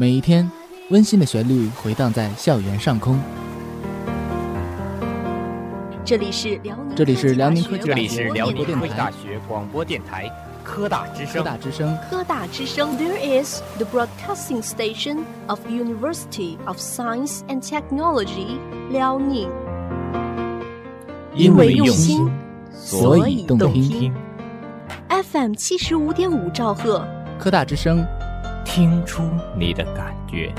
[0.00, 0.50] 每一天，
[0.88, 3.20] 温馨的旋律回荡在校园上空。
[6.02, 10.26] 这里是辽宁，这里是辽宁科技，这里是辽宁科技大学广播电台
[10.64, 11.34] 科大之声。
[11.34, 12.96] 科大之声，科大之声。
[12.96, 15.18] There is the broadcasting station
[15.48, 18.56] of University of Science and Technology，
[18.90, 19.50] 辽宁。
[21.34, 22.26] 因为用心，
[22.72, 24.14] 所以动听。
[25.10, 27.06] FM 七十五点五兆赫，
[27.38, 28.02] 科大之声，
[28.80, 29.22] 听出
[29.54, 30.54] 你的感觉。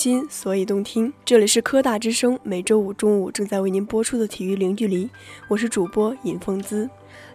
[0.00, 1.12] 心，所以动听。
[1.26, 5.10] 这里是科大之声，每周五中午正在为您播出的体育零距离，
[5.46, 6.88] 我是主播尹凤姿。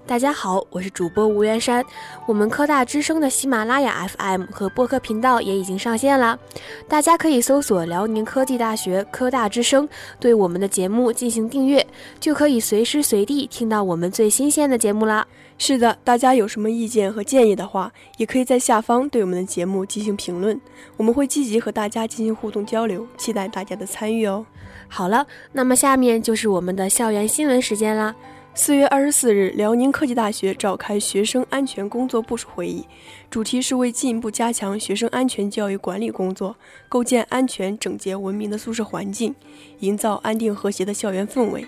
[0.08, 1.86] 大家好，我是主播吴元山。
[2.26, 6.40] 我们科大之声的喜马拉雅 FM 和播客频道也已经上线了，
[6.88, 9.88] 大家可以搜索辽宁科技大学科大之声，
[10.20, 11.86] 对我们的节目进行订阅，
[12.20, 15.28] 就可以随时随地听到我们最新鲜的节目啦。
[15.58, 20.60] 是的，大家有什么意见和建议的话，也可以在下方对我们的节目进行评论，
[20.98, 24.46] 我们会积极和大家进行互动交流，期待大家的参与哦。
[24.88, 28.14] 好了，那么下面就是我们的校园新闻时间啦。
[28.54, 32.86] 四月二十四日，辽宁科技大学召开学生安全工作部署会议，
[33.30, 36.56] 主题是为进一步加强学生安全教育管理工作，
[36.88, 39.34] 构建安全、整洁、文明的宿舍环境，
[39.80, 41.66] 营造安定和谐的校园氛围。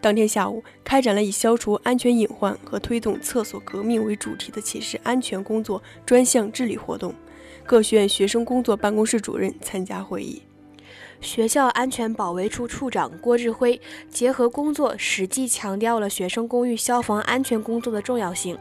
[0.00, 7.12] 当天下午，开展了以消除安全隐患和推动厕所革命为主题的寝室安全工作专项治理活动，
[7.64, 10.42] 各学院学生工作办公室主任参加会议。
[11.26, 18.56] 学校安全保卫处处长郭志辉结合工作实际，强调了学生公寓消防安全工作的重要性。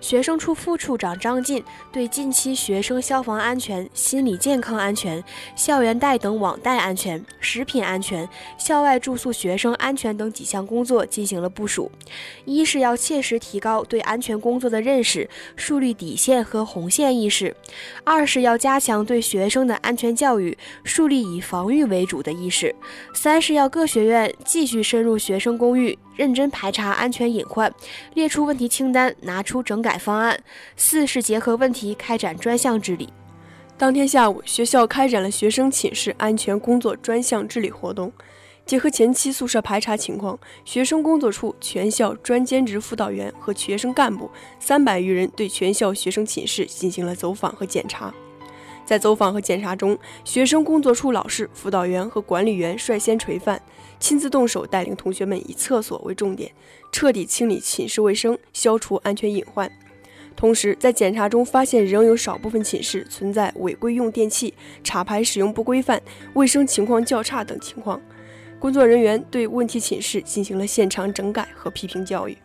[0.00, 1.62] 学生处副处长张进
[1.92, 5.22] 对近期学生消防安全、心理健康安全、
[5.54, 8.28] 校园贷等网贷安全、食品安全、
[8.58, 11.88] 校外住宿学生安全等几项工作进行了部署。
[12.44, 17.54] 一是要切实提高对安全工作的认识，树立底线和红线意识；
[18.02, 22.74] 二是要加强对学生的安全教育，树立以防御为为主的意识；
[23.12, 27.70] 三是要各学院继续深入学生公寓，认真排查安全隐患，
[28.14, 30.34] 列出问题清单，拿出整改方案；
[30.76, 33.10] 四是结合问题开展专项治理。
[33.76, 38.10] 当天下午，学校开展了学生寝室安全工作专项治理活动。
[38.64, 48.14] 结合前期宿舍排查情况，学生工作处全校专兼职辅导员和学生干部三百余人对全校学生寝室进行了走访和检查。
[48.90, 53.62] 在走访和检查中，学生工作处老师、辅导员和管理员率先垂范，
[54.00, 56.50] 亲自动手带领同学们以厕所为重点，
[56.90, 59.70] 彻底清理寝室卫生，消除安全隐患。
[60.34, 64.52] 同时，在检查中发现仍有少部分寝室存在违规用电器、
[64.82, 66.02] 插排使用不规范、
[66.34, 68.00] 卫生情况较差等情况。
[68.58, 72.36] 工作人员对问题寝室进行了现场整改和批评教育。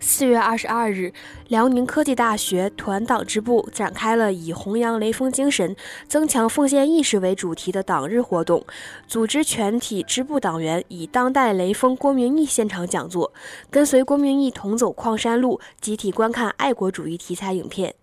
[0.00, 1.12] 四月二十二日，
[1.48, 5.74] 辽宁科技大学团党支部展开了以弘扬雷锋精神、
[6.06, 8.64] 增强奉献意识为主题的党日活动，
[9.08, 13.32] 组织全体支部党员以当代雷锋郭明义现场讲座，
[13.70, 17.94] 跟随郭明义同走矿山路，集体观看爱国主义题材影片。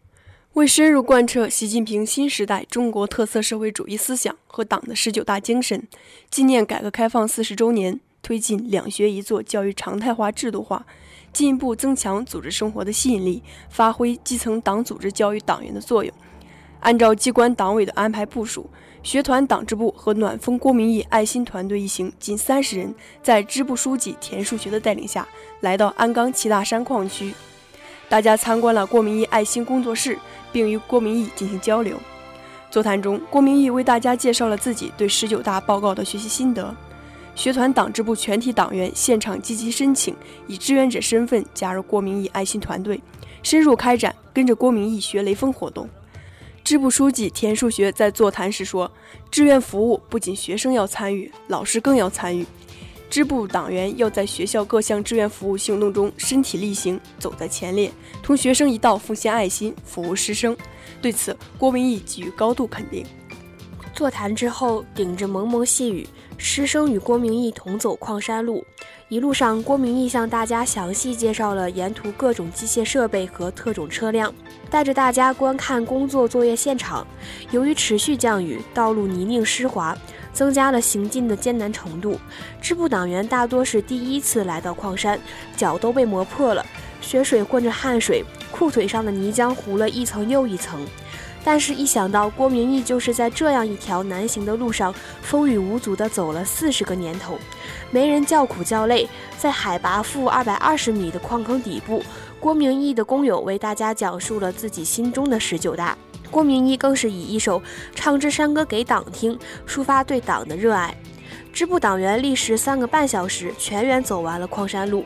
[0.54, 5.88] 为深入贯彻习近平新时代中国特色社会主义思想和党的十九大精神，
[6.30, 10.86] 纪念改革开放四十周年，推进两学一做教育常态化制度化。
[11.36, 16.14] 进一步增强组织生活的吸引力，发挥基层党组织教育党员的作用。
[16.80, 18.70] 按照机关党委的安排部署，
[19.04, 25.28] 学团党支部和暖风郭明义爱心团队一行近三十人，在支部书记田树学的带领下，
[25.60, 27.34] 来到鞍钢齐大山矿区。
[28.08, 30.18] 大家参观了郭明义爱心工作室，
[30.54, 31.98] 并与郭明义进行交流。
[32.72, 36.74] 座谈中，郭明义为大家介绍了自己对十九大报告的学习心得。
[37.36, 40.16] 学团党支部全体党员现场积极申请，
[40.48, 43.00] 以志愿者身份加入郭明义爱心团队，
[43.44, 45.88] 深入开展“跟着郭明义学雷锋”活动。
[46.64, 48.90] 支部书记田树学在座谈时说
[49.30, 52.44] ：“志愿服务不仅学生要参与，老师更要参与。
[53.08, 57.92] 支部党员要在学校各项志愿服务行动中身体力行，走在前列，
[58.24, 60.56] 同学生一道奉献爱心，服务师生。”
[61.02, 63.06] 对此，郭明义给予高度肯定。
[63.94, 66.08] 座谈之后，顶着蒙蒙细雨。
[66.38, 68.66] 师生与郭明义同走矿山路，
[69.08, 74.34] 一路上，郭明义向大家详细介绍了沿途各种机械设备和特种车辆，
[74.70, 77.08] 带着大家观看工作作业现场。
[77.52, 79.98] 由于持续降雨，道路泥泞湿滑，
[80.34, 82.20] 增加了行进的艰难程度。
[82.62, 85.20] 支部党员大多是第一次来到矿山，
[85.56, 86.66] 脚都被磨破了，
[87.02, 90.86] 血水混着汗水，裤腿上的泥浆糊了一层又一层。
[91.48, 97.38] 但是，一想到郭明义就是在这样一条难行的路上风雨无阻地走了四十个年头，
[97.92, 99.08] 没人叫苦叫累，
[99.38, 102.02] 在海拔负二百二十米的矿坑底部，
[102.40, 105.96] 郭明义的工友为大家讲述了自己心中的十九大。
[106.32, 107.60] 郭明义更是以一首
[107.94, 109.38] 《唱支山歌给党听》
[109.68, 110.98] 抒发对党的热爱。
[111.54, 115.06] 支部党员历时三个半小时，全员走完了矿山路。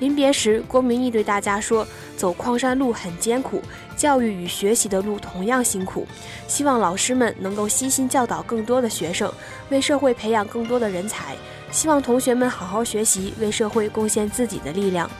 [0.00, 1.86] 临别时，郭明义对大家说
[2.18, 3.62] ：“走矿山路很艰苦，
[3.96, 6.06] 教育与学习的路同样辛苦。
[6.46, 9.32] 希望老师们能够悉心教导更多的学生，
[9.70, 11.34] 为社会培养更多的人才。
[11.72, 15.10] 希望同学们好好学习，为社会贡献自己的力量。”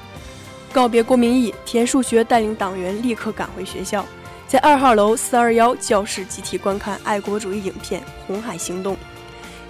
[0.73, 4.05] 告别郭明义，田树学带领党员立刻赶回学校，
[4.46, 8.94] 在二号楼四二幺教室集体观看爱国主义影片《红海行动》。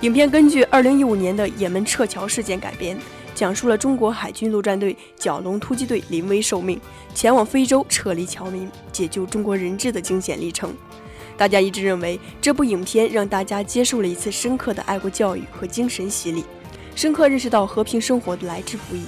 [0.00, 2.98] 影片根据2015年的也门撤侨事件改编，
[3.36, 6.80] 讲述了中国海军陆战队蛟龙突击队临危受命，
[7.14, 10.74] 前往非洲撤离侨民、解救中国人质的惊险历程。
[11.36, 16.46] 大家一致认为，这部影片让大家接受了一次深刻的爱国教育和精神洗礼，
[16.94, 19.04] 深刻认识到和平生活的来之不易。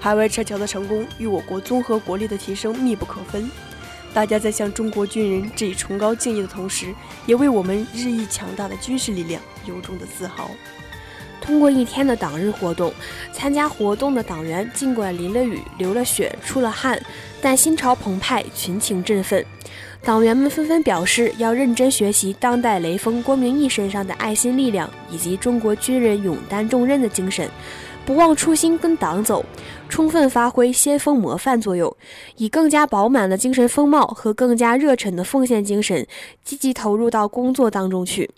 [0.00, 3.48] 海外撤侨的成功与我国综合国力的提升密不可分。
[4.12, 6.92] 大家在向中国军人致以崇高敬意的同时，
[7.26, 10.50] 也为我们日益强大的军事力量由衷的自豪。
[11.40, 12.92] 通过一天的党日活动，
[13.32, 17.00] 参加活动的党员尽管淋了雨、流了血、出了汗，
[17.40, 19.44] 但心潮澎湃，群情振奋。
[20.02, 27.48] 党员们纷纷表示要认真学习当代雷锋郭明义身上的爱心力量，以及中国军人勇担重任的精神。
[28.06, 29.44] 不忘初心，跟党走，
[29.88, 31.94] 充分发挥先锋模范作用，
[32.36, 36.06] 以更加饱满的精神风貌和更加热忱的奉献精神，
[36.44, 38.30] 积极投入到工作当中去，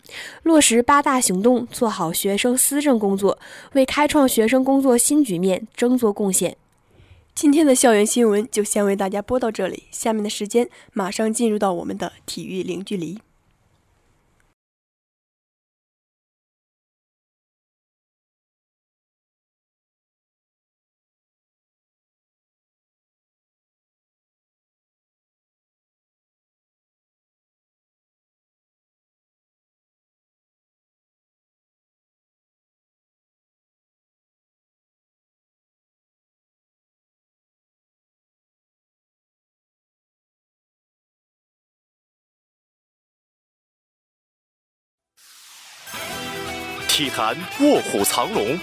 [0.43, 3.39] 落实八大行动，做好学生思政工作，
[3.75, 6.57] 为开创学生工作新局面争做贡献。
[7.35, 13.19] 今天的校园新闻就先为大家播到这里，下面的时间马上进入到我们的体育零距离。
[46.99, 48.59] 体坛卧虎藏龙，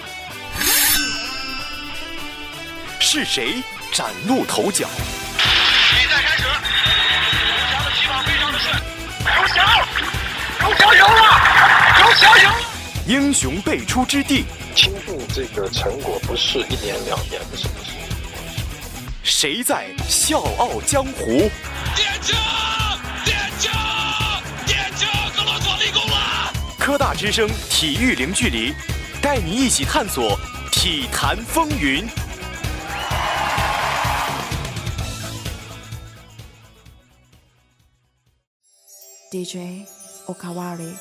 [3.00, 3.62] 是谁
[3.94, 4.86] 崭露头角？
[5.38, 8.76] 比赛开始，刘翔的起跑非常的顺，
[9.24, 9.64] 刘翔，
[10.60, 11.16] 刘翔赢了，
[11.96, 12.56] 刘翔赢了！
[13.06, 14.44] 英雄辈出之地，
[14.74, 17.94] 倾注这个成果不是一年两年的事情。
[19.22, 21.50] 谁在笑傲江湖？
[21.96, 22.34] 点球！
[26.86, 28.72] 科大之声体育零距离，
[29.20, 30.38] 带你一起探索
[30.70, 32.06] 体坛风云。
[39.32, 39.84] DJ
[40.28, 40.94] Okawari.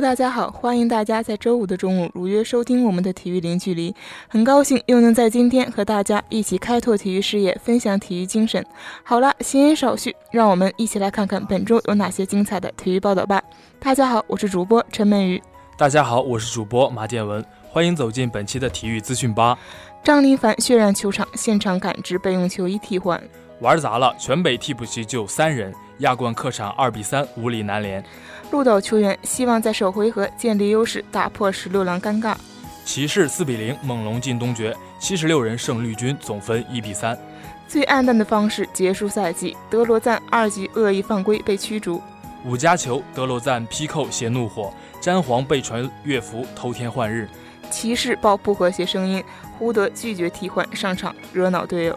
[0.00, 3.94] Hello，大家好，欢迎大家在周五的中午如约收听我们的体育零距离。
[4.28, 8.64] 很高兴又能在今天和大家一起开拓体育视野，分享体育精神。
[9.04, 13.42] 好了，闲言少叙，让我们一起来看看本周有哪些精彩的体育报道吧。
[13.78, 15.42] 大家好，我是主播陈美瑜。
[15.76, 19.58] 大家好，我是主播马建文，欢迎走进本期的体育资讯吧。
[20.02, 23.22] 张琳凡血染球场，现场感知备用球衣替换。
[23.60, 28.02] 玩砸了，全北替补席就三人，亚冠客场二比三无力南联。
[28.50, 32.34] 鹿岛球员希望在首回合建立优势，打破十六郎尴尬。
[32.84, 37.16] 骑士四比零猛龙进东决，七十六人胜绿军，总分一比三。
[37.68, 42.02] 最黯淡的方式结束赛季，德罗赞二级恶意犯规被驱逐。
[42.44, 47.28] 五加球，德罗赞劈扣携怒火，詹皇被传乐福偷天换日。
[47.70, 49.22] 骑士爆不和谐声音，
[49.56, 51.96] 胡德拒绝替换上场，惹恼队友。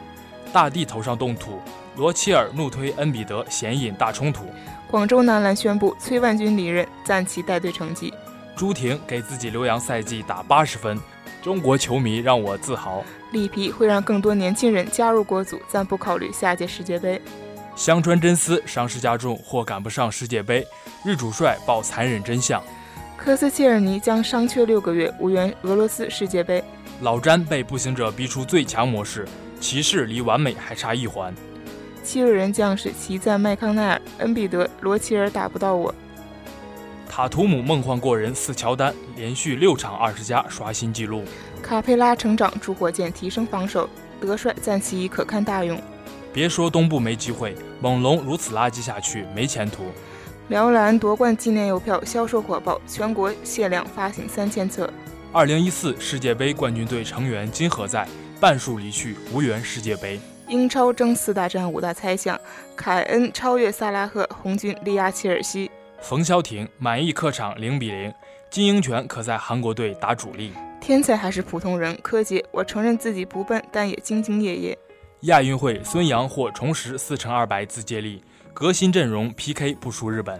[0.51, 1.60] 大帝头上动土，
[1.95, 4.45] 罗齐尔怒推恩比德，显引大冲突。
[4.93, 8.13] 广州男篮宣布崔万军离任，暂其带队成绩。
[8.55, 11.00] 朱婷给自己留洋赛季打八十分，
[11.41, 13.03] 中国球迷让我自豪。
[13.31, 17.19] 里皮会让更多年轻人加入国足，暂不考虑下届世界杯。
[17.75, 20.63] 香川真司伤势加重或赶不上世界杯，
[21.03, 22.62] 日主帅爆残忍真相。
[23.17, 26.63] 科斯切尔尼将伤缺六个月，无缘俄罗斯世界杯。
[27.01, 29.27] 老詹被步行者逼出最强模式，
[29.59, 31.33] 骑士离完美还差一环。
[32.03, 35.93] 七六人将士齐赞麦康奈尔，恩比德、罗齐尔打不到我。
[37.10, 41.24] 塔图姆梦幻过人四乔丹，连续六场二十加刷新纪录。
[41.62, 45.79] 卡佩拉成长助火箭提升防守，德帅赞其以可堪大用。
[46.33, 49.86] 别说东部没机会，猛龙如此垃圾下去没前途。
[50.50, 54.91] 辽篮夺冠纪念邮票销售火爆，全国限量发行三千册。
[55.31, 58.07] 二零一四世界杯冠军队成员今何在？
[58.39, 60.19] 半数离去，无缘世界杯。
[60.53, 62.39] 英超争四大战五大猜想：
[62.75, 65.72] 凯恩超越萨拉赫，红军力压切尔西。
[66.00, 68.13] 冯潇霆满意客场零比零，
[68.51, 70.53] 金英权可在韩国队打主力。
[70.79, 71.98] 天才还是普通人？
[72.03, 74.77] 柯洁，我承认自己不笨，但也兢兢业业。
[75.22, 80.39] 亚运会，孙杨获重拾四乘二百自接力，革新阵容 PK 不输日本。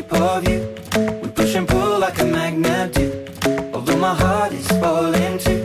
[0.00, 0.66] shape of you.
[1.22, 3.24] We push and pull like a magnet do.
[3.72, 5.60] Although my heart is falling too.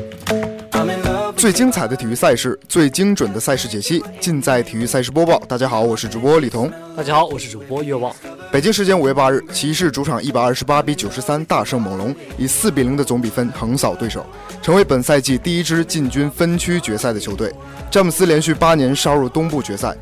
[1.37, 5.37] 最精彩的体育赛事，最精准的赛事解析，尽在体育赛事播报。
[5.47, 6.71] 大家好，我是主播李彤。
[6.97, 8.13] 大家好，我是主播岳望。
[8.51, 14.25] 北京时间五月八日，骑士主场一百二十八比九十三大胜猛龙，以四比零的总比分横扫对手，
[14.61, 17.53] 成为本赛季第一支进军分区决赛的球队。
[17.91, 19.95] 詹姆斯连续八年杀入东部决赛，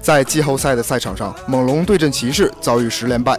[0.00, 3.38] 在季后赛的赛场上，猛龙对阵骑士遭遇十连败。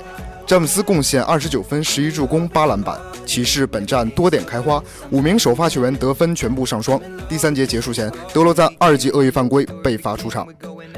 [0.50, 3.00] 詹姆斯贡献二十九分、十一助攻、八篮板。
[3.24, 7.00] 骑士本战多点开花，五名首发球员得分全部上双。
[7.30, 10.48] 第三节结束前，德罗赞二级恶意犯规被罚出场。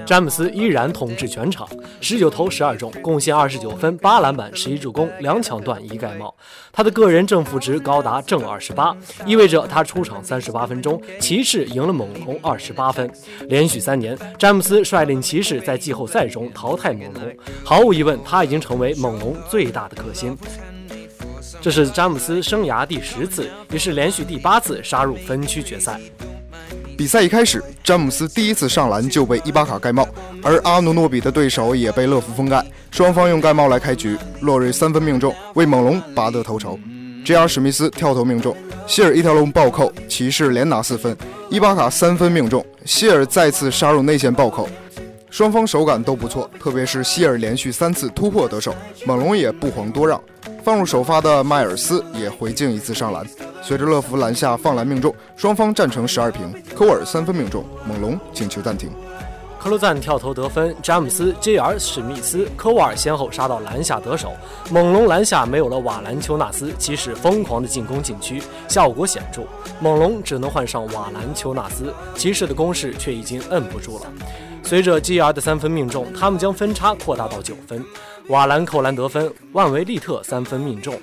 [0.05, 1.67] 詹姆斯依然统治全场，
[1.99, 6.33] 十九投十二中，贡献二十九分、八篮板、十一助攻，两抢断一盖帽。
[6.71, 13.11] 他的个人正负值高达正二十八，意味着他出场三十八分钟，骑士赢了猛龙二十八分。
[13.49, 17.23] 连续三年，詹姆斯率领骑士在季后赛中淘汰猛龙，
[17.65, 20.37] 毫无疑问，他已经成为猛龙最大的克星。
[21.59, 25.99] 这是詹姆斯生涯第十次，也是连续第八次杀入分区决赛。
[26.97, 30.07] 比赛一开始，詹姆斯第一次上篮就被伊巴卡盖帽，
[30.43, 34.17] 而阿努诺比的对手也被乐福封盖，双方用盖帽来开局。
[34.41, 36.79] 洛瑞三分命中，为猛龙拔得头筹。
[37.23, 37.47] J.R.
[37.47, 38.55] 史密斯跳投命中，
[38.87, 41.15] 希尔一条龙暴扣，骑士连拿四分。
[41.49, 44.67] 伊巴卡三分命中，希尔再次杀入内线暴扣。
[45.31, 50.21] 双方手感都不错，特别是希尔连续三次突破得手，猛龙也不遑多让。
[50.61, 53.25] 放入首发的迈尔斯也回敬一次上篮。
[53.61, 56.53] 随着乐福篮下放篮命中，双方战成十二平。
[56.75, 58.91] 科沃尔三分命中，猛龙请求暂停。
[59.57, 61.79] 克罗赞跳投得分，詹姆斯、J.R.
[61.79, 64.33] 史密斯、科沃尔先后杀到篮下得手。
[64.69, 69.43] 猛龙篮下没有了瓦兰丘纳斯，骑士疯狂的进攻禁区，效果显著。
[69.79, 74.11] 猛龙只能换上瓦兰丘纳斯，骑士的攻势却已经摁不住了。
[74.63, 77.83] 随着 G.R 的三分命中，他们将分差扩大到九分。
[78.27, 80.97] 瓦兰扣篮得分，万维利特三分命中，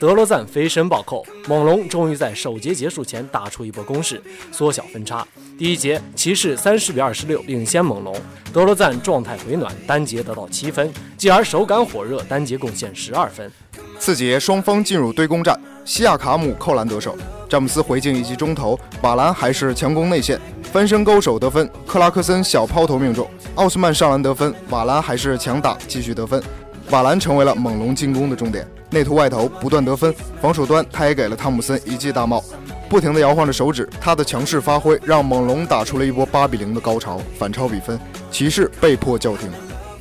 [0.00, 1.26] 德罗赞飞身暴扣。
[1.46, 5.26] 猛龙终于在首节结束前打出一波攻势，缩小分差。
[5.58, 8.16] 第一节，骑士三十比二十六领先猛龙。
[8.52, 13.50] 德罗赞状态回暖，单节得到七分；G.R 手感火热，单节贡献十二分。
[13.98, 17.16] 次节，双方进入对攻战，西亚卡姆扣篮得手，
[17.48, 20.40] 詹姆斯回敬一记中投，瓦兰还是强攻内线。
[20.72, 26.40] 翻身勾手得分，克拉克森小抛投命中，奥斯曼上篮得分，瓦兰还是强打继续得分，
[26.90, 32.44] 瓦兰成为了猛龙进攻的重点，内突外投不断得分，防守端他也给了汤姆森一记大帽，
[32.88, 37.98] 不停地摇晃着手指，他的强势发挥让猛龙打出了一波八比零的高潮，反超比分，
[38.30, 39.50] 骑士被迫叫停，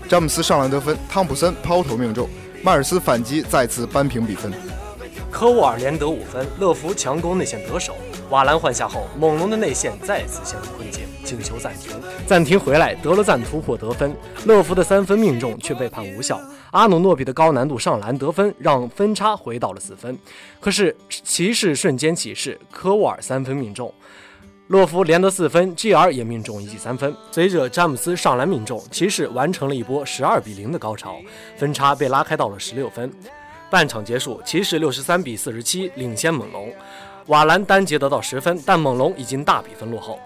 [0.07, 2.29] 詹姆斯上篮得分，汤普森抛投命中，
[2.61, 4.53] 迈尔斯反击再次扳平比分，
[5.31, 7.95] 科沃尔连得五分，乐福强攻内线得手。
[8.29, 11.91] 瓦兰换下后，猛龙的内线再次陷入困境，进球暂停。
[12.27, 16.39] 暂停回来，德罗赞突破得分，乐福的三分命中却被判无效。
[16.71, 20.17] 阿努诺比的高难度上篮得分，让分差回到了四分。
[20.59, 23.91] 可是骑士瞬间起势，科沃尔三分命中，
[24.67, 26.11] 洛夫连得四分，G.R.
[26.11, 27.15] 也命中一记三分。
[27.31, 31.17] 随着詹姆斯上篮命中，骑士完成了一波十二比零的高潮，
[31.57, 33.11] 分差被拉开到了十六分。
[33.69, 36.71] 半场结束，骑士六十三比四十七领先猛龙。
[37.27, 40.19] 瓦兰单节得到十分，但猛龙已经大比分落后。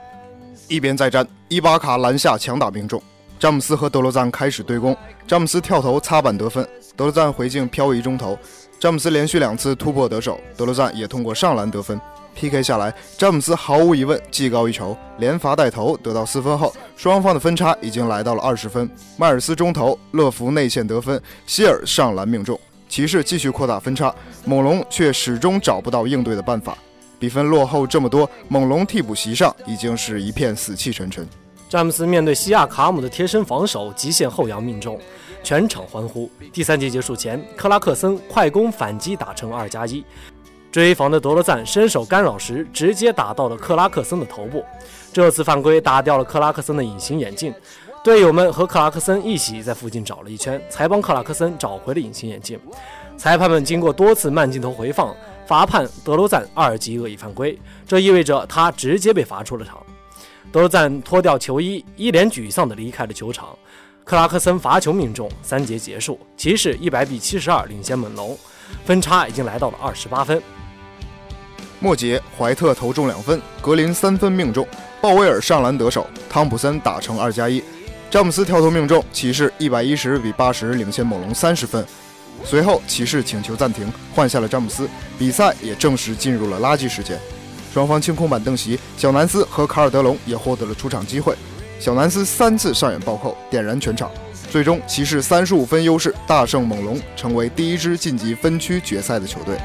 [0.69, 3.01] 一边再战，伊巴卡篮下强打命中，
[3.37, 4.95] 詹姆斯和德罗赞开始对攻。
[5.27, 6.63] 詹姆斯跳投擦板得分，
[6.95, 8.37] 德罗赞回敬漂移中投。
[8.79, 11.99] 詹姆斯连续两次突破得手，德罗赞也通过上篮得分。
[12.35, 18.89] PK 下来，詹姆斯毫无疑问技高一筹，连罚带投得到四分后，双方的分差已经来到了二十分。
[19.17, 22.59] 迈尔斯中投，乐福内线得分，希尔上篮命中，
[22.93, 24.13] 骑士继续扩大分差，
[24.45, 26.77] 猛龙却始终找不到应对的办法。
[27.17, 31.27] 比分落后这么多，猛龙替补席上已经是一片死气沉沉。
[31.67, 34.99] 詹姆斯面对西亚卡姆的贴身防守，极限后仰命中，
[35.41, 36.29] 全场欢呼。
[36.53, 40.05] 第三节结束前，克拉克森快攻反击打成二加一，
[40.71, 44.63] 追防的德罗赞伸手干扰时，直接打到了克拉克森的头部。
[45.11, 47.51] 这次犯规打掉了克拉克森的隐形眼镜，
[48.03, 52.59] 队友们和克拉克森一起在附近找了一圈，才帮克拉克森找回了隐形眼镜。
[53.15, 55.15] 裁判们经过多次慢镜头回放。
[55.45, 59.81] 罚判德罗赞二级恶意犯规，这意味着他直接被罚出了场。
[60.51, 63.49] 德罗赞脱掉球衣，一脸沮丧地离开了球场。
[64.05, 68.37] 克拉克森罚球命中，三节结束，骑士一百比七十二领先猛龙，
[68.85, 70.41] 分差已经来到了二十八分。
[71.79, 74.65] 末节，怀特投中两分，格林三分命中，
[75.01, 77.61] 鲍威尔上篮得手，汤普森打成二加一，
[78.13, 81.83] 詹姆斯跳投命中，骑士一百一十比八十领先猛龙三十分。
[82.43, 87.17] 随后，骑士请求暂停，换下了詹姆斯，比赛也正式进入了垃圾时间。
[87.73, 91.35] 双方清空板凳席，小南斯和卡尔德隆也获得了出场机会。
[91.79, 94.11] 小南斯三次上演暴扣，点燃全场。
[94.51, 99.57] 最终，骑士三十五分优势大胜猛龙，成为第一支晋级分区决赛的球队。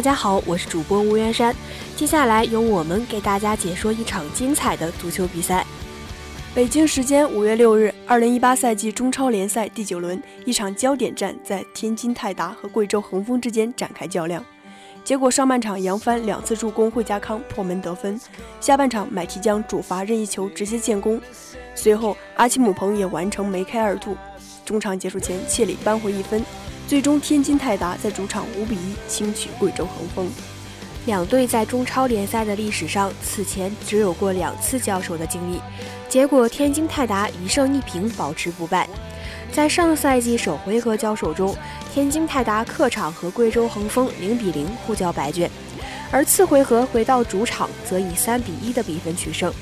[0.00, 1.54] 大家好，我是主播吴元山。
[1.94, 5.62] 接下来由我们给大家解说一场精彩的足球比赛。
[6.54, 14.42] 北京时间五月六日，二零一八赛季中超联赛第九轮，一场焦点战在天津泰达和贵州恒丰之间展开较量。
[15.04, 18.18] 结果上半场杨帆两次助攻惠家康破门得分，
[18.58, 21.20] 下半场买提江主罚任意球直接建功，
[21.74, 24.16] 随后阿奇姆彭也完成梅开二度。
[24.64, 26.42] 中场结束前，切里扳回一分。
[26.90, 30.28] 最终，天津泰达在主场五比一轻取贵州恒丰。
[31.06, 35.60] 两队在中超联赛的历史上，此前只有过两次交手的经历。
[36.08, 38.88] 结果，天津泰达一胜一平，保持不败。
[39.52, 41.56] 在上赛季首回合交手中，
[41.94, 45.48] 天津泰达客场和贵州恒丰零比零互交白卷，
[46.10, 49.54] 而次回合回到主场，则以三比一的比分取胜。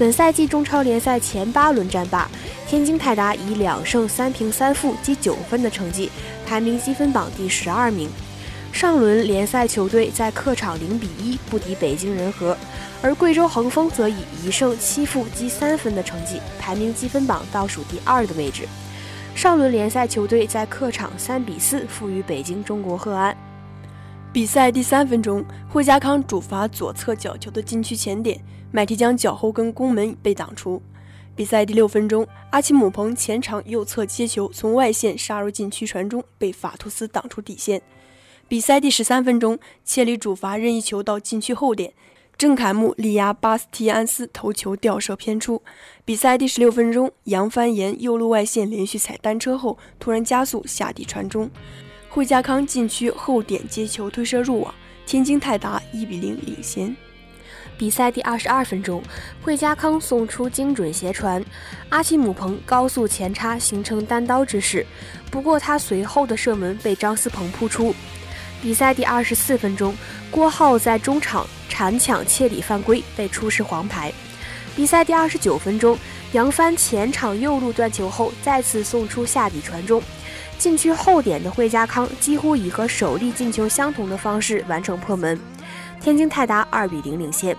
[0.00, 2.26] 本赛季中超联赛前八轮战罢，
[2.66, 6.10] 天津泰达以两胜三平三负积九分的成绩
[6.46, 8.08] 排名积分榜第十二名。
[8.72, 12.56] 上轮联赛球队在客场零比一不敌北京人和，
[13.02, 18.66] 而贵州恒丰则以一胜七负积三分的成绩排名积分榜倒数第二的位置。
[19.34, 23.36] 上轮联赛球队在客场三比四负于北京中国赫安。
[24.32, 28.40] 比赛第三分钟，惠家康主罚左侧角球的禁区前点。
[28.70, 30.80] 麦提江脚后跟攻门被挡出。
[31.34, 37.82] 比赛第六分钟，阿奇姆彭前场右侧接球从外线杀入禁区传中，被法图斯挡出底线。
[38.46, 41.92] 比赛第十三分钟，切里主罚任意球到禁区后点，
[42.38, 45.60] 郑凯木力压巴斯蒂安斯头球吊射偏出。
[46.04, 51.50] 比赛第十六分钟，杨帆沿右路外线连续踩单车后突然加速下底传中，
[52.12, 54.74] 惠家康禁区后点接球推射入网，
[55.06, 56.94] 天津泰达一比零领先。
[57.78, 59.00] 比赛第二十二分钟，
[59.40, 61.42] 惠家康送出精准斜传，
[61.88, 64.84] 阿奇姆彭高速前插形成单刀之势，
[65.30, 67.94] 不过他随后的射门被张思鹏扑出。
[68.60, 69.96] 比赛第二十四分钟，
[70.32, 74.12] 郭浩在中场铲抢切里犯规被出示黄牌。
[74.74, 75.96] 比赛第二十九分钟，
[76.32, 80.02] 杨帆前场右路断球后再次送出下底传中，
[80.60, 85.40] 禁区后点的惠家康几乎以和首粒进球相同的方式完成破门，
[86.02, 87.56] 天津泰达二比零领先。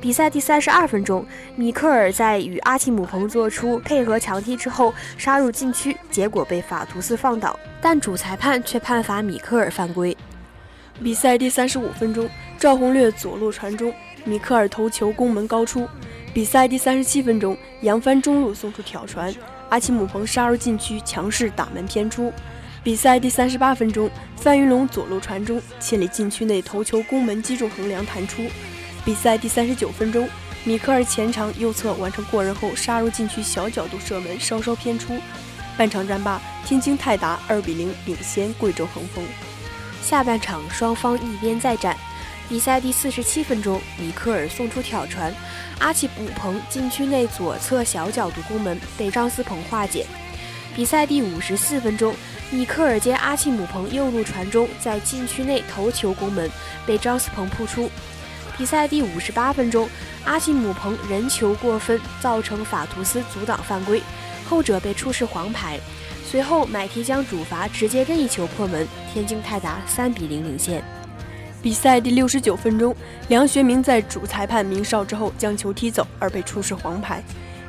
[0.00, 10.16] 比赛第三十二分钟，米克尔在与阿奇姆彭做出配合强踢之后杀入禁区，结果被法图斯放倒，但主裁判却判罚米克尔犯规。
[11.02, 12.28] 比赛第三十五分钟，
[12.60, 13.92] 赵宏略左路传中，
[14.24, 15.88] 米克尔头球攻门高出。
[16.32, 19.34] 比赛第三十七分钟，杨帆中路送出挑传，
[19.68, 22.32] 阿奇姆彭杀入禁区，强势打门偏出。
[22.82, 28.42] 比赛第三十八分钟，范云龙左路传中，切里禁区内头球攻门击中横梁弹出。
[29.04, 30.28] 比赛第三十九分钟，
[30.64, 35.18] 米克尔前场右侧完成过人后杀入禁区小角度射门，稍稍偏出。
[35.76, 39.24] 半场战罢，天津泰达二比零领先贵州恒丰。
[40.00, 41.96] 下半场双方一边再战。
[42.48, 45.34] 比赛第四十七分钟，米克尔送出挑传，
[45.80, 50.06] 阿奇姆彭禁区内左侧小角度攻门被张思鹏化解。
[50.74, 52.14] 比赛第五十四分钟，
[52.50, 56.48] 米克尔接阿奇姆彭右路传中，在禁区内头球攻门
[56.86, 57.90] 被张思鹏扑出。
[58.56, 59.88] 比赛第五十八分钟，
[60.24, 64.00] 阿奇姆彭人球过分，造成法图斯阻挡犯规，
[64.48, 65.80] 后者被出示黄牌。
[66.24, 70.80] 随后买提将主罚直接任意球破门，天津泰达三比零领先。
[71.66, 72.94] 比赛第六十九分钟，
[73.26, 77.20] 梁学明在主裁判鸣哨之后将球踢走，而被出示黄牌。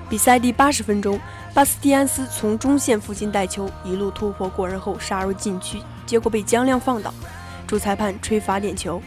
[0.08, 1.20] 比赛第八十分钟，
[1.52, 7.12] 巴斯蒂安斯从中线附近带球，一路突破过人后杀入禁区，结果被江亮放倒，
[7.66, 9.02] 主裁判吹罚点球。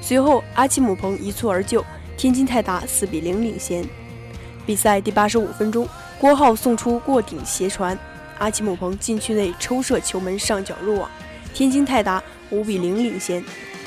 [0.00, 1.84] 随后，阿奇姆彭一蹴而就，
[2.16, 3.84] 天津泰达四比零领先。
[4.64, 5.88] 比赛第八十五分钟，
[6.20, 7.98] 郭浩送出过顶斜传，
[8.38, 11.10] 阿奇姆彭禁区内抽射球门上角入网，
[11.52, 13.42] 天津泰达五比零领先。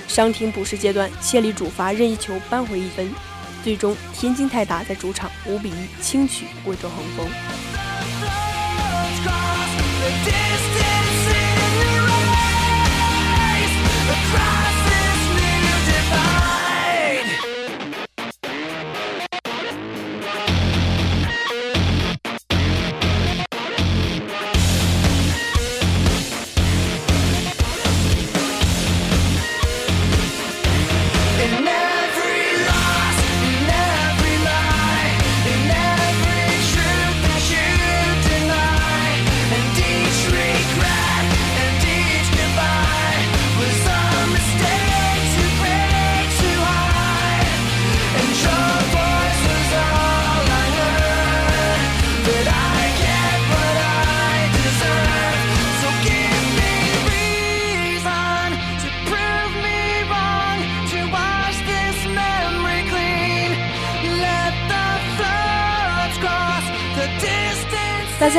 [0.10, 3.08] 伤停补时阶段，切里主罚任意球扳回一分，
[3.64, 7.30] 最终天津泰达在主场五比一轻取贵州恒丰。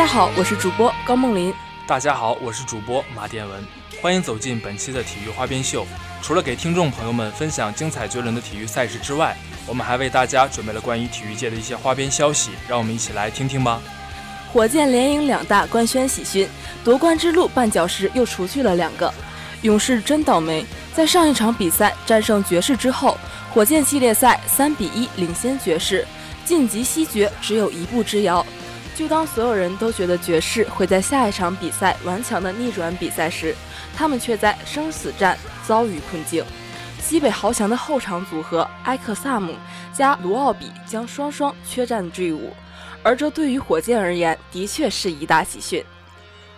[0.01, 1.53] 家好，我是主播高梦林。
[1.87, 3.63] 大家好，我是主播马殿文。
[4.01, 5.87] 欢迎走进本期的体育花边秀。
[6.23, 9.37] 除了给听众朋友们分享精彩绝伦的体育赛事之外，
[9.67, 13.79] 我们还为大家准备了关于体育界的一些花边消息，让我们一起来听听吧。
[14.51, 16.49] 火箭连赢两大官宣喜讯，
[16.83, 19.13] 夺冠之路绊脚石又除去了两个。
[19.61, 23.19] 勇士真倒霉，在上一场比赛战胜爵士之后，
[23.53, 26.07] 火箭系列赛三比一领先爵士，
[26.47, 28.47] 晋级西决只有一步之遥。
[29.01, 33.57] 就当所有人都觉得爵士会在下一场比赛顽强的逆转比赛时，
[33.97, 36.45] 他们却在生死战遭遇困境。
[37.01, 39.55] 西北豪强的后场组合埃克萨姆
[39.91, 42.53] 加卢奥比将双双缺战队伍，
[43.03, 45.83] 而这对于火箭而言的确是一大喜讯。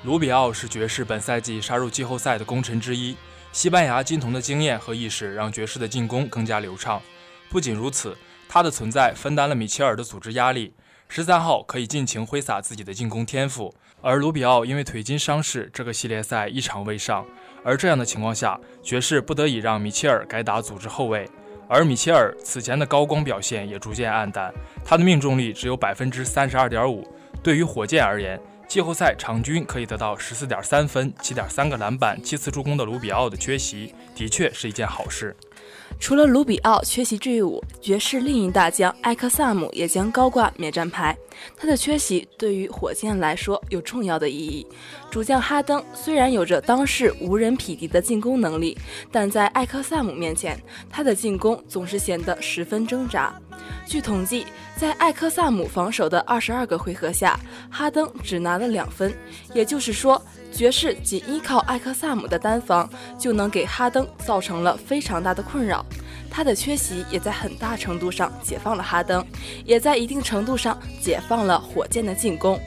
[0.03, 3.17] 卢比奥是爵士本赛季杀入季后赛的功臣之一，
[3.53, 7.01] 西班牙金童的经验和意识让爵士的进攻更加流畅。
[7.49, 10.75] 不仅如此，他的存在分担了米切尔的组织压力。
[11.15, 17.23] 十三号可以尽情挥洒自己的进攻天赋，而卢比奥因为腿筋伤势，这个系列赛一场未上。
[17.63, 21.29] 而这样的情况下，爵士不得已让米切尔改打组织后卫，
[21.69, 24.51] 而米切尔此前的高光表现也逐渐暗淡，
[24.83, 27.07] 他的命中率只有百分之三十二点五。
[27.43, 35.37] 对于火箭而言，季后赛场均可以得到十四点三分、七点三个篮板、七次助攻的卢比奥的缺席，的确是一件好事。
[35.99, 41.17] 除了卢比奥缺席队伍，爵士另一大将艾克萨姆也将高挂免战牌。
[41.57, 44.67] 他的缺席对于火箭来说有重要的意义。
[45.11, 48.77] 主将哈登虽然有着当世无人匹敌的进攻能力，
[49.13, 53.33] 但在艾克萨姆面前，他的进攻总是显得十分挣扎。
[53.87, 57.39] 据统计，在艾克萨姆防守的二十二个回合下，
[57.71, 59.15] 哈登只拿了两分，
[59.55, 60.21] 也就是说。
[60.53, 62.89] 爵士仅依靠艾克萨姆的单防
[63.19, 65.85] 就能给哈登造成了非常大的困扰，
[66.31, 69.25] 他的缺席也在很大程度上解放了哈登，
[69.65, 72.61] 也在一定程度上解放了火箭的进攻。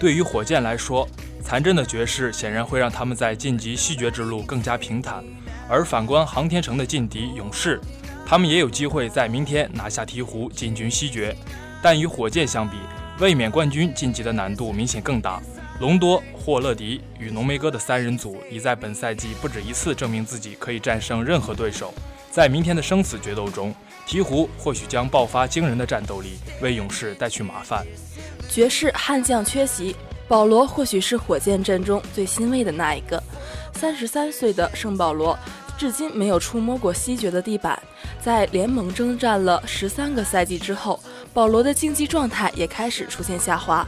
[0.00, 1.08] 对于火箭来说，
[1.42, 5.24] 残阵的爵士显然会让他们在晋级西决之路更加平坦，
[5.68, 7.80] 而反观航天城的劲敌勇士，
[8.26, 11.34] 他们也有机会在明天拿下鹈鹕进军西决，
[11.80, 12.76] 但与火箭相比，
[13.20, 15.40] 卫冕冠军晋级的难度明显更大。
[15.80, 21.92] 隆多、霍勒迪与浓眉哥的三人组已在本赛季不止一次证明自己可以战胜任何对手。
[22.30, 23.74] 在明天的生死决斗中，
[24.06, 27.84] 鹈鹕或许将爆发惊人的战斗力，为勇士带去麻烦。
[28.48, 29.96] 爵士悍将缺席，
[30.28, 33.22] 保罗或许是火箭阵中最欣慰的那一个。
[33.74, 35.36] 三十三岁的圣保罗，
[35.76, 37.80] 至今没有触摸过西决的地板。
[38.22, 41.00] 在联盟征战了十三个赛季之后，
[41.34, 43.86] 保罗的竞技状态也开始出现下滑。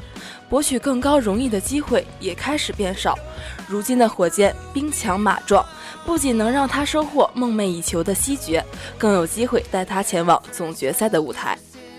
[0.55, 3.19] 博取更高荣誉的机会也开始变少。
[3.67, 5.67] 如今的火箭兵强马壮，
[6.07, 8.65] 不仅能让他收获梦寐以求的西决，
[8.97, 11.59] 更有机会带他前往总决赛的舞台。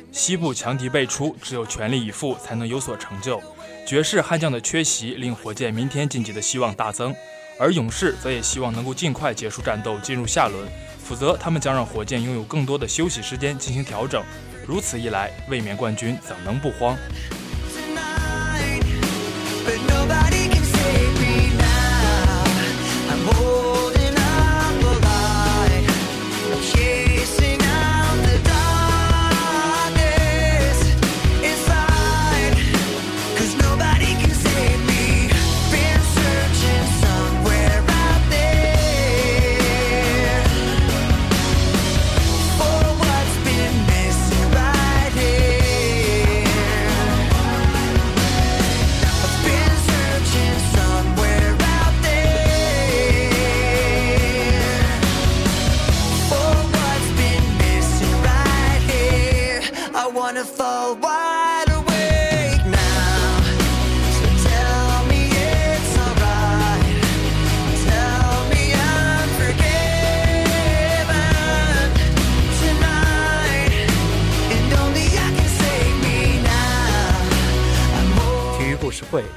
[0.10, 3.44] 西部强敌辈出，只有全力以赴才能有所成就。
[3.86, 7.14] 爵士悍将的缺席令火箭明天晋级的希望大增，
[7.60, 10.66] 而勇士则也希望能够尽快结束战斗，进入下轮，
[11.04, 14.24] 否则他们将让火箭拥有更多的休息时间进行调整。
[14.66, 16.98] 如此一来，卫冕冠军怎能不慌？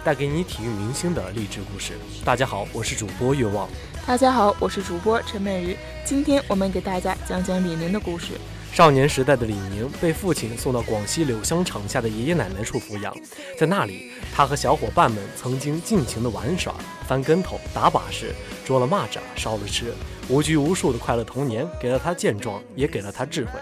[0.09, 1.93] 带给你体育明星的励志故事。
[2.25, 3.69] 大家好，我是主播岳望。
[4.07, 5.77] 大家好，我是主播陈美瑜。
[6.03, 8.29] 今天我们给大家讲讲李宁的故事。
[8.73, 13.15] 少年时代的李宁被父亲送到广西柳乡场下的爷爷奶奶处抚养，
[13.59, 16.75] 在那里，他和小伙伴们曾经尽情的玩耍、
[17.07, 19.93] 翻跟头、打把式、捉了蚂蚱、烧了吃，
[20.31, 23.61] 无拘无束的快乐童年，给了他健壮，也给了他智慧。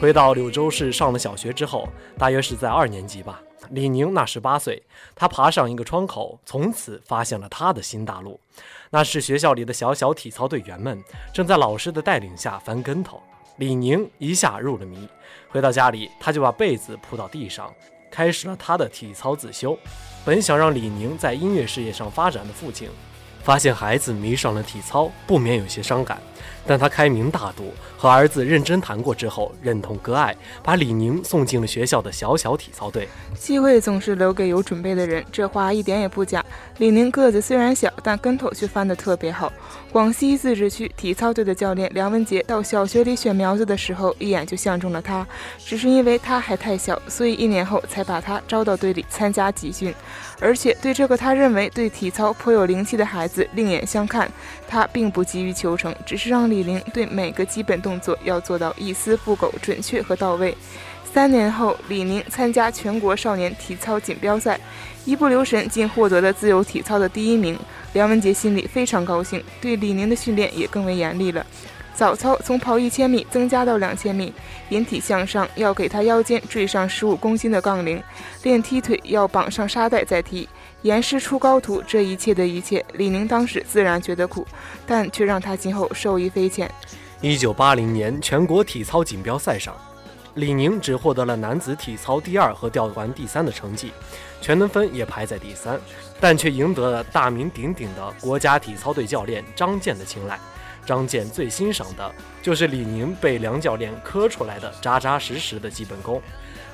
[0.00, 3.40] 回到柳州市上了小学之后，大约是在二年级吧。
[3.70, 4.82] 李宁那十八岁，
[5.14, 8.38] 他爬上一个窗口，从此发现了他的新大陆。
[8.90, 11.02] 那是学校里的小小体操队员们
[11.32, 13.22] 正在老师的带领下翻跟头。
[13.56, 15.08] 李宁一下入了迷。
[15.48, 17.72] 回到家里，他就把被子铺到地上，
[18.10, 19.78] 开始了他的体操自修。
[20.24, 22.88] 本想让李宁在音乐事业上发展的父亲，
[23.42, 26.18] 发现孩子迷上了体操，不免有些伤感。
[26.66, 33.08] 但他开明大度，和儿子认真谈过之后，认同割爱，把李宁送进了学校的小小体操队。
[33.34, 36.44] 机会总是留给有准备的人，这话一点也不假。
[36.80, 39.52] 李宁个子虽然小，但跟头却翻得特别好。
[39.92, 45.26] 广西自治区体操队的教练梁文杰到小学里选苗子的时候，一眼就相中了他。
[45.58, 49.94] 只是因为他还太小，所以一年后才把他招到队里参加集训。
[50.40, 54.32] 而且对这个他认为对体操颇有灵气的孩子另眼相看，
[54.66, 60.56] 他并不急于求成，只是让李宁对每个基本动作要做到一丝不苟、准确和到位。
[61.12, 64.58] 三年后，李宁参加全国少年体操锦标赛，
[65.04, 67.58] 一不留神竟获得了自由体操的第一名。
[67.92, 71.44] 梁文杰心里非常高兴，对李宁的训练也更为严厉了。
[71.92, 74.32] 早操从跑一千米增加到两千米，
[74.70, 78.02] 引体向上要给他腰间缀上十五公斤的杠铃，
[78.42, 80.48] 练踢腿要绑上沙袋再踢，
[80.82, 84.46] 严师出高徒，这一切的一切，李宁当时自然觉得苦，
[84.86, 86.70] 但却让他今后受益匪浅。
[87.20, 89.74] 一九八零年全国体操锦标赛上，
[90.40, 93.92] 李宁只获得了男子体操第二和吊环第三的成绩，
[94.40, 95.78] 全能分也排在第三，
[96.18, 100.40] 但却赢得了大名鼎鼎的国家体操队教练张健的青睐。
[100.86, 106.20] 张健最欣赏的就是李宁被梁教练磕出来的扎扎实实的基本功，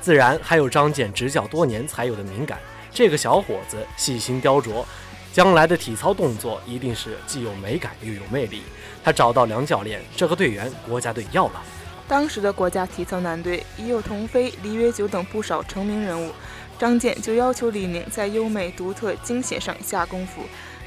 [0.00, 2.60] 自然还有张健执教多年才有的敏感。
[2.92, 4.84] 这个小伙子细心雕琢，
[5.32, 8.62] 将来的体操动作一定是既有美感又有魅力。
[9.02, 11.60] 他找到梁教练，这个队员国家队要了。
[12.08, 16.32] 当时的国家体操男队已有童飞、李月九等不少成名人物，
[16.78, 20.42] 张健就要求李宁在优美、独特、惊险上下功夫。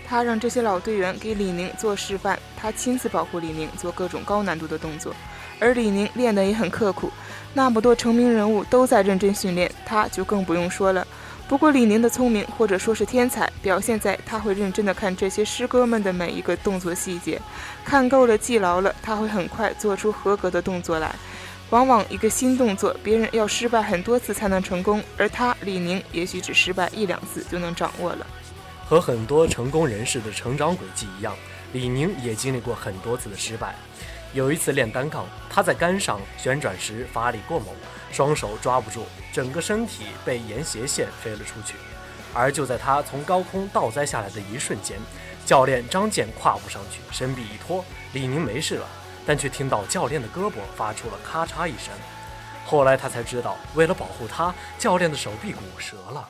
[0.08, 5.14] 他让这些老队员给李宁做示范，他亲自保护李宁做各种高难度的动作，
[5.60, 7.12] 而李宁练得也很刻苦。
[7.54, 11.06] 那么多成名人物都在认真训练，他就更不用说了。
[11.50, 17.42] 不过李宁的聪明或者说是天才，表现在他会认真的看这些师哥们的每一个动作细节，
[17.84, 21.14] 看够了、记牢了，他会很快做出合格的动作来。
[21.72, 28.28] 往往一个新动作，别人要失败很多次才能成功，而他李宁也许只失败一两次就能掌握了。
[28.86, 31.36] 和很多成功人士的成长轨迹一样，
[31.74, 33.74] 李宁也经历过很多次的失败。
[34.34, 37.70] 有一次练单杠，他在杆上旋转时发力过猛，
[38.12, 41.76] 双手抓不住，整个身体被沿斜线飞了出去。
[42.34, 45.00] 而就在他从高空倒栽下来的一瞬间，
[45.46, 48.88] 教练张健跨步上去，身臂一托，李宁没事了，
[49.26, 51.92] 但却听到教练的胳膊发出了咔嚓一声。
[52.66, 56.30] 后来他才知道，为了保护他，教练的手臂骨折了。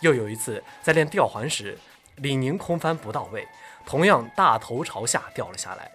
[0.00, 1.76] 又有一次在练吊环时。
[2.16, 3.48] 李宁空翻不到位，
[3.86, 5.90] 同样大头朝下掉了下来，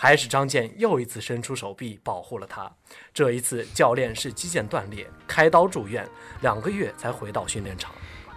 [0.00, 2.70] 还是张健又一次伸出手臂保护了他。
[3.12, 6.08] 这一次教练是肌腱断裂，开刀住院，
[6.40, 7.92] 两个月才回到训练场。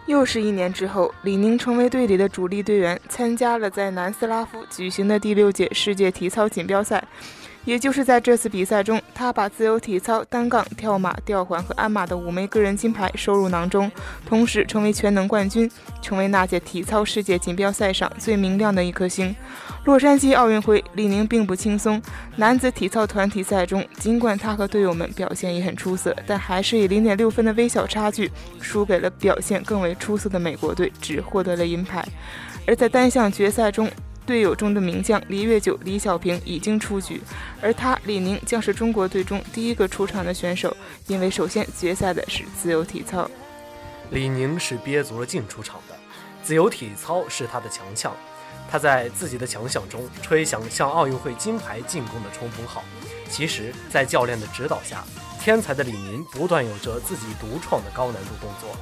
[0.07, 7.03] 又是一年之后，李宁成为队里的主力队员，参加了在南斯拉夫举行的第六届世界体操锦标赛。
[7.63, 13.91] 也就是在这次比赛中，他把自由体操、单杠、跳马、吊环和鞍马的五枚个人金牌收入囊中，
[14.25, 15.69] 同时成为全能冠军，
[16.01, 19.35] 成为那届体操世界锦标赛上最明亮的一颗星。
[19.83, 21.99] 洛杉矶奥运会，李宁并不轻松。
[22.35, 32.07] 男子体操团体赛中，尽管他和队友们表现也很出色，但还是以零点六分的微小差距输给了表现更为出色的美国队，只获得了银牌。
[32.67, 33.89] 而在单项决赛中，
[34.23, 37.19] 队友中的名将李月九、李小平已经出局，
[37.59, 43.27] 而他李宁将是中国队中第一个出场的选手，因为首先决赛的是自由体操。
[44.11, 45.95] 李宁是憋足了劲出场的，
[46.43, 48.15] 自由体操是他的强项，
[48.71, 52.81] 他在自己的强项中吹响向奥运会金牌进攻的冲锋号。
[53.29, 55.03] 其实，在教练的指导下，
[55.41, 58.75] 天才的李宁不断有着自己独创的高难度动作，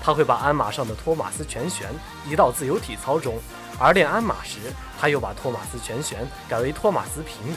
[0.00, 1.88] 他会把鞍马上的托马斯全旋
[2.24, 3.36] 移到自由体操中。
[3.80, 4.58] 而练鞍马时，
[4.98, 7.56] 他又把托马斯全旋改为托马斯平移，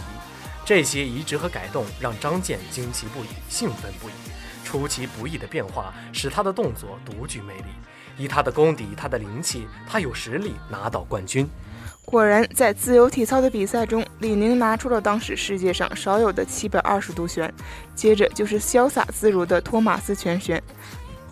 [0.65, 4.13] 这些移植和改动让张健惊奇不已、兴奋不已。
[4.63, 7.65] 出其不意的变化使他的动作独具魅力。
[8.17, 11.47] 以他的功底、他的灵气，他有实力拿到冠军。
[12.05, 17.51] 果然，在自由体操的比赛中，李宁拿出了当时世界上少有的七百二十度旋，
[17.95, 20.61] 接着就是潇洒自如的托马斯全旋，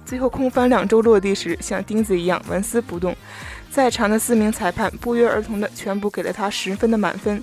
[0.04, 3.16] 最后空翻两周落地时，像钉子一样纹丝不动。
[3.72, 7.42] 在场的四名裁判不约而同的全部给了他十分的满分，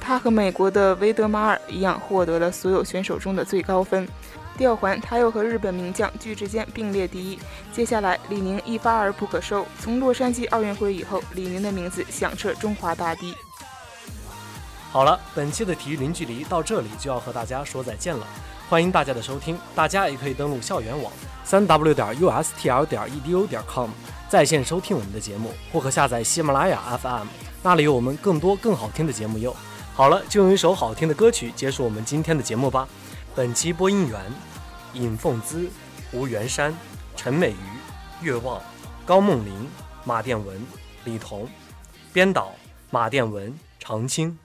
[0.00, 4.06] 他和美国的维德马尔一样获得了所有选手中的最高分。
[4.56, 7.38] 吊环他又和日本名将具志坚并列第一。
[7.72, 9.66] 接下来，李宁一发而不可收。
[9.80, 13.34] 从洛杉矶奥运会以后，李宁的名字响彻中华大地。
[14.90, 18.26] 好了，本期的体育零距离到这里就要和大家说再见了。
[18.68, 21.12] 欢迎大家的收听，大家也可以登录校园网
[21.44, 23.90] 三 w 点 ustl 点 edu 点 com。
[24.28, 27.26] 在线收听我们的节目，或可下载喜马拉雅 FM，
[27.62, 29.54] 那里有我们更多更好听的节目哟。
[29.94, 32.88] 好了，就用一首好听的歌曲结束我们今天的节目吧。
[33.34, 34.20] 本期播音员：
[34.92, 35.66] 尹凤姿、
[36.12, 36.74] 吴元山、
[37.16, 37.56] 陈美瑜、
[38.20, 38.60] 岳望、
[39.06, 39.66] 高梦玲、
[40.04, 40.60] 马殿文、
[41.06, 41.46] 李彤；
[42.12, 42.52] 编导：
[42.90, 44.38] 马殿文、常青。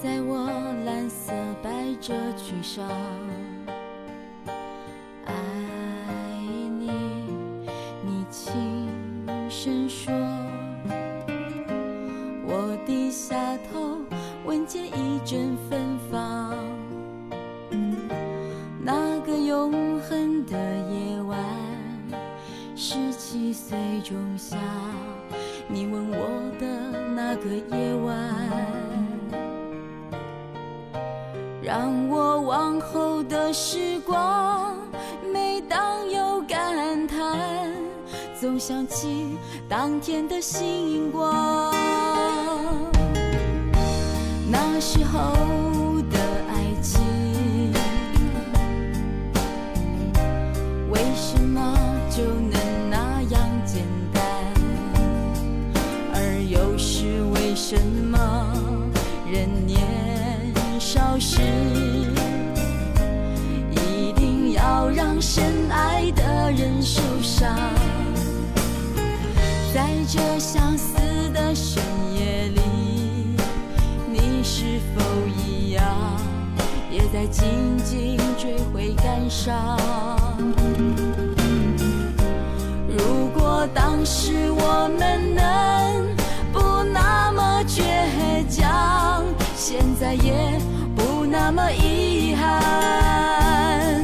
[0.00, 0.46] 在我
[0.84, 1.70] 蓝色百
[2.00, 2.88] 褶裙上。
[74.94, 75.84] 否一样，
[76.90, 79.76] 也在静静追悔感伤？
[82.88, 86.06] 如果当时我们能
[86.52, 87.82] 不那么倔
[88.48, 89.24] 强，
[89.56, 90.58] 现在也
[90.96, 94.02] 不那么遗憾。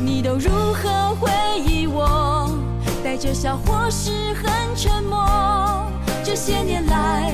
[0.00, 1.30] 你都如何回
[1.64, 2.50] 忆我？
[3.04, 5.24] 带着笑或是很沉默？
[6.24, 7.32] 这些年来，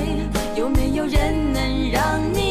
[0.55, 2.50] 有没有人能让你